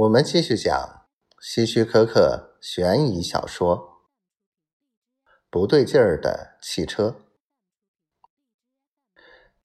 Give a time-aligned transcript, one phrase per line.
[0.00, 1.06] 我们继续讲
[1.42, 3.76] 希区柯克悬疑小说
[5.50, 7.08] 《不对劲儿的汽车》。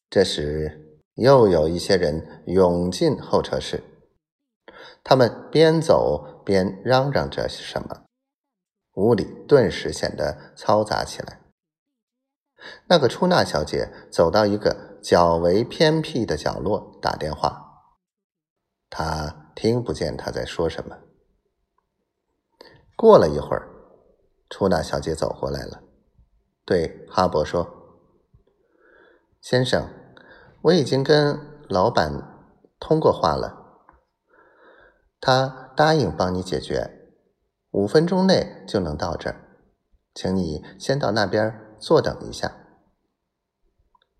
[0.09, 3.81] 这时，又有一些人涌进候车室，
[5.05, 8.03] 他们边走边嚷嚷着什么，
[8.95, 11.39] 屋里顿时显得嘈杂起来。
[12.87, 17.93] 那个出纳小姐走到一个较为偏僻的角落打电话，
[18.89, 20.99] 她听不见他在说什么。
[22.95, 23.69] 过了一会儿，
[24.49, 25.81] 出纳小姐走过来了，
[26.65, 27.67] 对哈勃说
[29.41, 29.89] ：“先生，
[30.63, 32.11] 我已经跟老板
[32.79, 33.81] 通过话了，
[35.19, 37.09] 他答应帮你解决，
[37.71, 39.35] 五分钟内就能到这儿，
[40.13, 42.55] 请你先到那边。”坐等一下。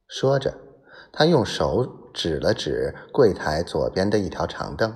[0.07, 0.55] 说着，
[1.11, 4.95] 他用手指了指柜台左边的一条长凳。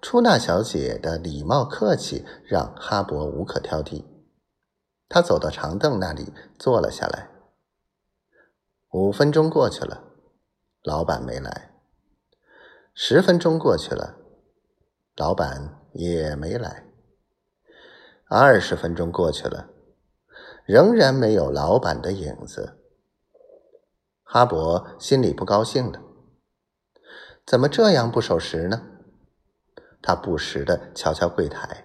[0.00, 4.04] 出纳小姐的礼貌客气让哈勃无可挑剔。
[5.08, 7.30] 他走到长凳那里坐了下来。
[8.92, 10.02] 五分钟过去了，
[10.82, 11.72] 老板没来。
[12.94, 14.16] 十分钟过去了，
[15.16, 16.86] 老板也没来。
[18.28, 19.70] 二十分钟过去了。
[20.64, 22.76] 仍然没有老板的影子，
[24.24, 26.02] 哈勃心里不高兴了。
[27.46, 28.95] 怎么这样不守时呢？
[30.06, 31.84] 他不时的瞧瞧柜台，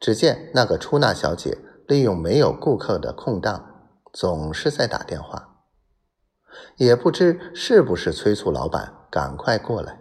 [0.00, 5.60] 只见那个出纳小姐利用没有顾客的空档，总是在打电话，
[6.76, 10.00] 也不知是不是催促老板赶快过来。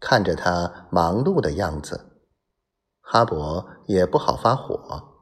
[0.00, 2.22] 看着他忙碌的样子，
[3.02, 5.16] 哈勃也不好发火。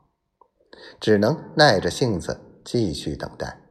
[1.00, 3.65] 只能耐着性子继续等待。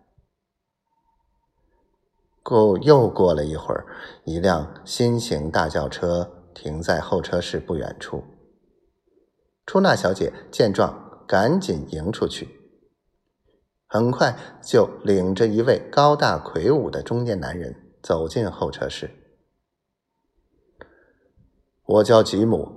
[2.46, 3.88] 过又过了一会儿，
[4.24, 8.24] 一辆新型大轿车停在候车室不远处。
[9.66, 12.48] 出纳小姐见状，赶紧迎出去，
[13.88, 19.10] 很快就领着一位高大魁梧的中年男人走进候车室。
[21.86, 22.70] 我叫吉姆，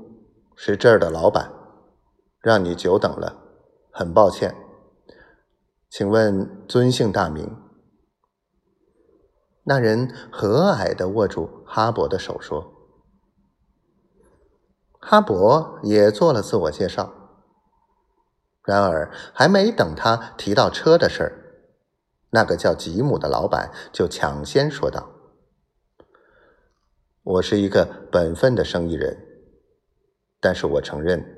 [0.56, 1.52] 是这儿的老板，
[2.40, 3.36] 让你久等了。
[3.90, 4.54] 很抱歉，
[5.90, 7.54] 请问尊姓大名？
[9.68, 12.72] 那人和蔼的握住哈勃的手说
[14.98, 17.12] ：“哈勃也做了自我介绍。”
[18.64, 21.32] 然而，还没等他提到车的事儿，
[22.30, 25.10] 那个叫吉姆的老板就抢先说道
[27.22, 29.18] ：“我是一个本分的生意人，
[30.40, 31.34] 但是我承认。”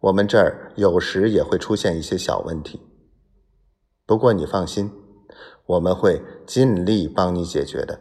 [0.00, 2.80] 我们这儿有时也会出现一些小问题，
[4.06, 4.90] 不过你放心，
[5.66, 8.00] 我们会尽力帮你解决的。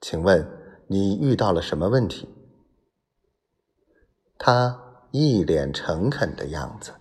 [0.00, 0.48] 请问
[0.88, 2.28] 你遇到了什么问题？
[4.38, 6.92] 他一脸诚恳的样子。